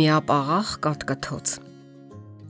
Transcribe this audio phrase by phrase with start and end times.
[0.00, 1.50] Միապաղաղ կատկթոց։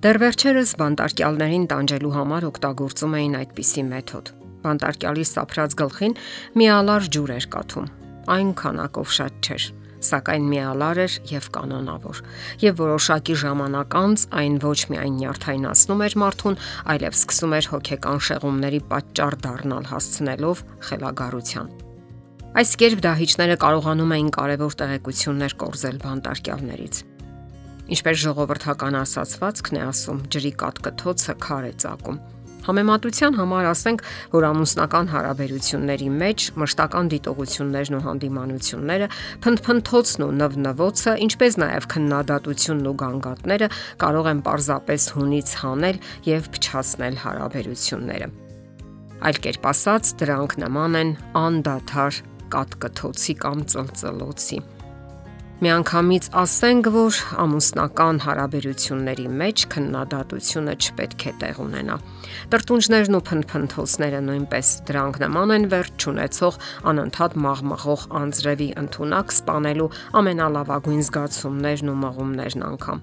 [0.04, 4.30] Դեռ վերջերս բանտարկյալներին տանջելու համար օգտագործում էին այդպիսի մեթոդ։
[4.66, 6.14] Բանտարկյալի սափրած գլխին
[6.62, 7.90] միալար ջուր էր կաթում։
[8.36, 9.66] Այն քանակով շատ չէր,
[10.10, 12.22] սակայն միալար էր եւ կանոնավոր։
[12.70, 16.60] Եվ որոշակի ժամանակ անց այն ոչ միայն նյարդայնացնում էր մարդուն,
[16.94, 21.78] այլև սկսում էր հոգեկան շեղումների պատճառ դառնալ հասցնելով խելագարության։
[22.50, 27.06] Այս կերպ դահիճները կարողանում էին կարևոր տեղեկություններ կորզել բանտարկյալներից։
[27.90, 32.20] Ինչպես ժողովրդական ասացվածքն է ասում, ջրի կատկթոցը քար է ծակում։
[32.60, 34.02] Համեմատության համար ասենք,
[34.34, 39.08] որ ամուսնական հարաբերությունների մեջ մշտական դիտողություններն ու հանդիմանությունները,
[39.46, 43.70] փնփնթոցն ու նվնվոցը, ինչպես նաև քննադատությունն ու գանգատները
[44.04, 48.28] կարող են պարզապես հունից հանել եւ փչացնել հարաբերությունները։
[49.20, 51.10] Այլ կերպ ասած, դրանք նման են
[51.40, 52.20] անդադար
[52.54, 54.60] կատկթոցի կամ ծլծլոցի։
[55.60, 61.96] Միանգամից ասենք, որ ամուսնական հարաբերությունների մեջ քննադատությունը չպետք է տեղ ունենա։
[62.54, 66.56] Տրտունջներն ու փնփնթոցները նույնպես դրանք նման են վերջ ունեցող
[66.92, 69.88] անընդհատ մաղմաղող անձրևի ընդունակ սپانելու
[70.22, 73.02] ամենալավագույն զգացումներն ու մաղումներն անգամ։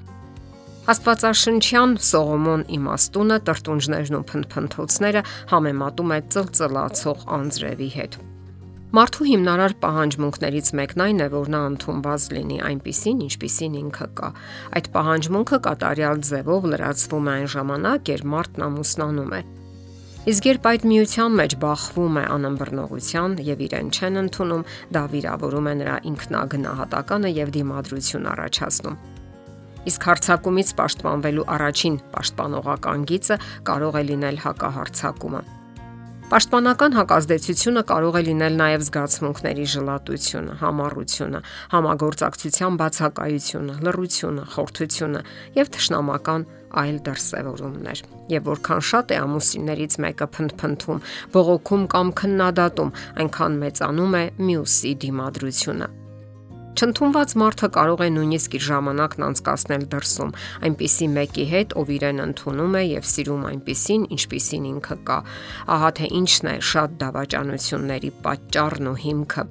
[0.98, 8.20] Աստվածաշնչյան Սողոմոն իմաստունը տրտունջներն ու փնփնթոցները համեմատում է ծլծլացող անձրևի հետ։
[8.88, 14.30] Մարդու հիմնարար պահանջմունքներից մեկն այն է, որ նա ընդունված լինի այնպիսին, ինչպիսին ինքը կա։
[14.80, 19.42] Այդ պահանջմունքը կատարյալ ձևով լրացվում է այն ժամանակ, երբ մարդն ամուսնանում է։
[20.28, 25.76] Իսկ երբ այդ միության մեջ բախվում է անըմբռնողության եւ իրեն չեն ընդունում, դա վիրավորում է
[25.84, 28.98] նրա ինքնագնահատականը եւ դիմադրություն առաջացնում։
[29.88, 33.40] Իսկ հարցակումից պաշտպանվելու առաջին պաշտպանողական գիծը
[33.72, 35.57] կարող է լինել հակահարցակումը։
[36.28, 41.40] Պաշտպանական հակազդեցությունը կարող է լինել նաև զգացմունքների ժլատությունը, համառությունը,
[41.72, 45.22] համագործակցության բացակայությունը, լռությունը, խորթությունը
[45.56, 46.44] եւ թշնամական
[46.84, 48.02] այլ դրսևորումներ։
[48.36, 51.00] Եվ որքան շատ է ամուսիններից մեկը փնփնթում,
[51.38, 52.92] բողոքում կամ քննադատում,
[53.24, 55.90] այնքան մեծանում է մյուսի դիմադրությունը
[56.78, 60.34] Չընդունված մարդը կարող է նույնիսկ իր ժամանակն անցկасնել դրսում,
[60.68, 65.18] այնպիսի մեկի հետ, ով իրեն ընդունում է եւ սիրում այնպիսին, ինչպիսին ինքը կա։
[65.74, 69.46] Ահա թե ինչն է շատ դավաճանությունների պատճառն ու հիմքը։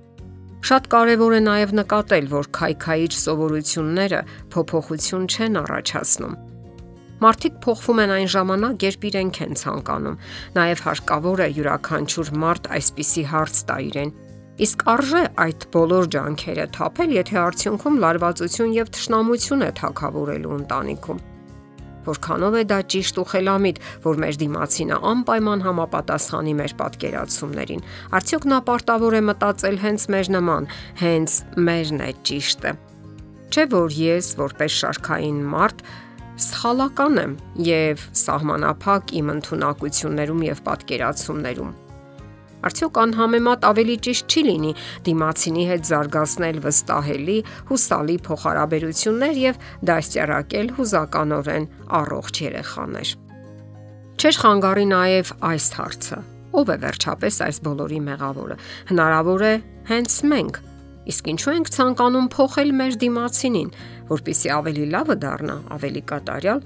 [0.70, 4.20] Շատ կարևոր է նաև նկատել, որ քայքայիչ սովորությունները
[4.54, 6.38] փոփոխություն չեն առաջացնում։
[7.26, 10.16] Մարդիկ փոխվում են այն ժամանակ, երբ իրենք են ցանկանում։
[10.58, 14.10] Նաև հարկավոր է յուրաքանչյուր մարդ այսպիսի հարց տա իրեն.
[14.56, 21.20] Իսկ արժե այդ բոլոր ջանքերը թափել, եթե արդյունքում լարվածություն եւ թշնամություն է թակավորելու ընտանիքում։
[22.06, 27.86] Որքանով է դա ճիշտ ու խելամիտ, որ մեր դիմացինը անպայման համապատասխանի մեր պատկերացումներին։
[28.16, 30.68] Արդյոք նա պարտավոր է մտածել հենց մեր նման,
[31.04, 31.38] հենց
[31.68, 32.76] մերն է ճիշտը։
[33.52, 35.88] Չէ որ ես, որպես շարքային մարդ,
[36.46, 41.74] սխալական եմ եւ սահմանափակ իմ ընտունակություններում եւ պատկերացումներում
[42.66, 44.72] Արդյոք անհամեմատ ավելի ճիշտ չի լինի
[45.06, 47.38] դիմացինի հետ զարգացնել վստահելի,
[47.70, 49.60] հուսալի փոխհարաբերություններ եւ
[49.90, 51.68] դաստիարակել հուզականորեն
[52.00, 53.12] առողջ երեխաներ։
[54.16, 56.18] Չէր խանգարի նաև այս հարցը.
[56.56, 58.56] ով է վերջապես այս բոլորի մեղավորը։
[58.88, 59.54] Հնարավոր է
[59.90, 60.60] հենց մենք
[61.06, 63.68] Իսկ ինչու ենք ցանկանում փոխել մեր դիմացինին,
[64.08, 66.62] որpիսի ավելի լավը դառնա, ավելի կատարյալ։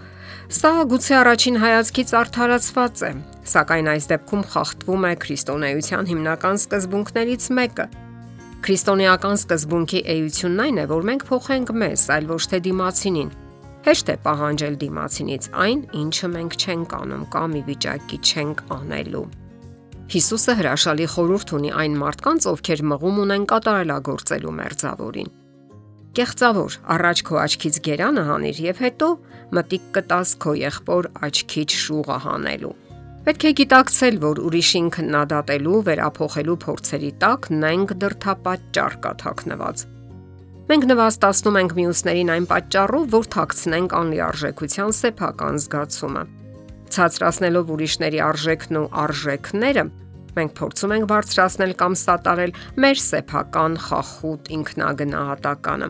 [0.57, 3.11] Սա գուցե առաջին հայացքից արդարացված է,
[3.51, 7.87] սակայն այս դեպքում խախտվում է քրիստոնեության հիմնական սկզբունքներից մեկը։
[8.61, 13.31] Քրիստոնեական սկզբունքի էությունն այն է, որ մենք փոխենք մեզ, այլ ոչ թե դիմացինին։
[13.81, 19.23] Հեշտ է պահանջել դիմացինից այն, ինչը մենք չենք անում կամ ի վիճակի չենք անելու։
[20.11, 25.33] Հիսուսը հրաշալի խորհուրդ ունի այն մարդկանց, ովքեր մղում ունեն կատարելագործելու մերձավորին։
[26.21, 29.11] Կեղծավոր, առաջ քո աչքից գերանը հանիր եւ հետո
[29.57, 32.90] մտիկ կտաս քո եղբոր աչքից շուղը հանելու։
[33.27, 39.87] Պետք է գիտակցել, որ ուրիշին քննադատելու, վերափոխելու փորձերի տակ նենք դրթապաճառ կա թաքնված։
[40.71, 46.29] Մենք նվաստացնում ենք մյուսներին այն պատճառով, որ թաքցնենք անլիարժեքության սեփական զգացումը
[46.91, 49.85] ցածրացնելով ուրիշների արժեքն ու արժեքները,
[50.37, 52.53] մենք փորձում ենք բարձրացնել կամ սատարել
[52.85, 55.89] մեր սեփական խախուտ ինքնագնահատականը։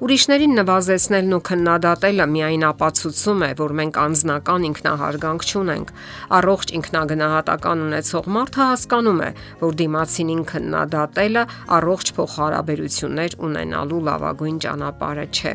[0.00, 5.90] Ուրիշներին նվազեցնելն ու քննադատելը միայն ապացուցում է, որ մենք անznական ինքնահարգանք չունենք։
[6.38, 9.28] Առողջ ինքնագնահատական ունեցող մարդը հասկանում է,
[9.60, 11.42] որ դիմացինին քննադատելը
[11.76, 15.52] առողջ փոխհարաբերություններ ունենալու լավագույն ճանապարհը չէ։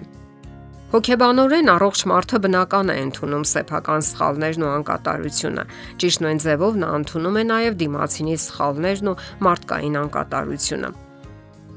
[0.94, 5.66] Հոգեբանորեն առողջ մարդը բնական է ընդունում սեփական սխալներն ու անկատարությունը։
[6.06, 9.18] Ճիշտ նույն ձևով նա ընդունում է նաև դիմացինի սխալներն ու
[9.50, 10.94] մարդկային անկատարությունը։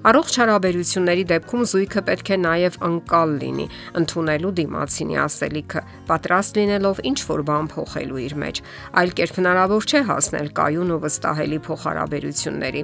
[0.06, 3.64] Առողջ հարաբերությունների դեպքում զույգը պետք է նաև անկալ լինի,
[3.98, 8.60] ընդունելու դիմացինի ասելիքը, պատրաստ լինելով ինչ որ բան փոխելու իր մեջ,
[9.02, 12.82] այլ կերպ հնարավոր չէ հասնել կայուն ու վստահելի փոխհարաբերությունների։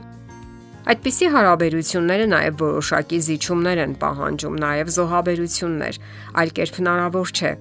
[0.85, 6.01] Այդպիսի հարաբերությունները նաև որոշակի զիջումներ են պահանջում, նաև զոհաբերություններ,
[6.43, 7.53] այլ կերպ հնարավոր չէ։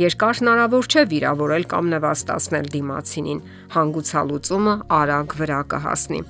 [0.00, 6.22] Երկար հնարավոր չէ վիրավորել կամ նվաստացնել դիմացինին, հանգուցալուծումը արագ վրա կհասնի։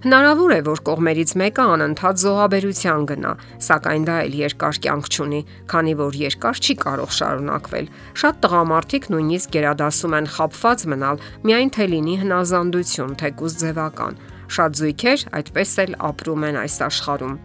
[0.00, 3.32] Հնարավոր է, որ կողմերից մեկը անընդհատ զոհաբերության գնա,
[3.66, 7.90] սակայն դա էլ երկար կյանք չունի, քանի որ երկար չի կարող շարունակվել։
[8.22, 14.16] Շատ տղամարդիկ նույնիսկ գերադասում են խապված մնալ, միայն թե լինի հնազանդություն, թեկուզ ձևական։
[14.56, 17.36] Շատ զույգեր այդպես էլ ապրում են այս աշխարհում։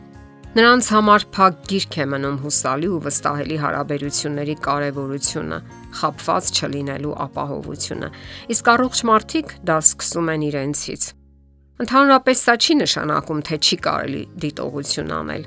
[0.55, 5.59] Նրանց համար փակ գիրք է մնում հուսալի ու վստահելի հարաբերությունների կարևորությունը,
[5.99, 8.11] խապված չլինելու ապահովությունը։
[8.55, 11.11] Իսկ առողջ մարդիկ դա սկսում են իրենցից։
[11.75, 15.41] Ընդհանրապես սա չի նշանակում, թե չի կարելի դիտողություն անել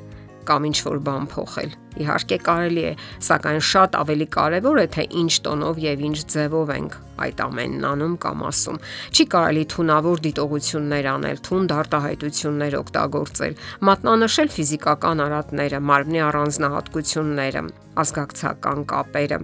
[0.49, 1.71] կամ ինչ որ բան փոխել։
[2.05, 2.91] Իհարկե կարելի է,
[3.29, 8.19] սակայն շատ ավելի կարևոր է թե ինչ տոնով եւ ինչ ձևով ենք այդ ամենն անում
[8.25, 8.81] կամ ասում։
[9.13, 13.59] Չի կարելի թունավոր դիտողություններ անել, թուն դարտահայտություններ օգտագործել,
[13.89, 17.67] մատնանշել ֆիզիկական արատները, մարմնի առանձնահատկությունները,
[18.05, 19.43] ազգակցական կապերը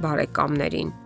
[0.00, 0.98] բարեկամներին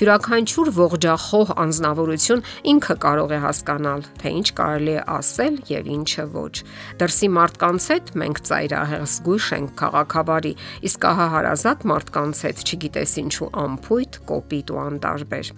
[0.00, 2.40] Յուրաքանչյուր ողջախոհ անznավորություն
[2.72, 6.54] ինքը կարող է հասկանալ, թե ինչ կարելի է ասել եւ ինչը ոչ։
[7.02, 10.54] Դրսի մարդկանց հետ մենք ծայրահեղ զգույշ ենք քաղաքավարի,
[10.88, 15.52] իսկ ահա հարազատ մարդկանց հետ չգիտես ինչու ամփույթ, կոպիտ ու անտարբեր։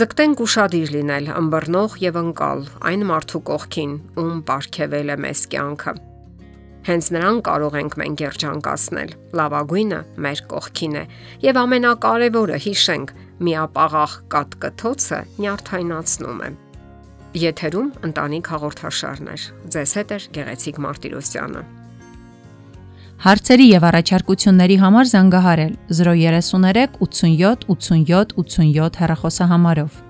[0.00, 5.94] Ձգտենք ուրախadir լինել, ըմբռնող եւ անկալ այն մարդու կողքին, ում ապարգևել է մեզ կյանքը։
[6.80, 11.02] Հենց նրան կարող ենք մենք երջանկացնել։ Լավագույնը մեր կողքին է,
[11.44, 13.10] եւ ամենակարևորը հիշենք,
[13.46, 16.50] միապաղաղ կատկթոցը նյարդայնացնում է։
[17.40, 19.42] Եթերում ընտանիք հաղորդաշարներ։
[19.74, 21.62] Ձեզ հետ է Գեղեցիկ Մարտիրոսյանը։
[23.20, 30.09] Հարցերի եւ առաջարկությունների համար զանգահարել 033 87 87 87 հեռախոսահամարով։